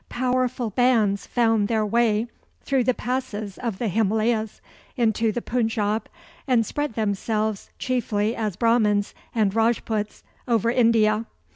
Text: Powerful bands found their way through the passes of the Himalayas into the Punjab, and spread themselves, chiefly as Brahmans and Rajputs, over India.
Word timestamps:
Powerful 0.09 0.71
bands 0.71 1.27
found 1.27 1.67
their 1.67 1.85
way 1.85 2.25
through 2.63 2.85
the 2.85 2.93
passes 2.95 3.59
of 3.59 3.77
the 3.77 3.87
Himalayas 3.87 4.59
into 4.97 5.31
the 5.31 5.43
Punjab, 5.43 6.09
and 6.47 6.65
spread 6.65 6.93
themselves, 6.95 7.69
chiefly 7.77 8.35
as 8.35 8.55
Brahmans 8.55 9.13
and 9.35 9.53
Rajputs, 9.53 10.23
over 10.47 10.71
India. 10.71 11.27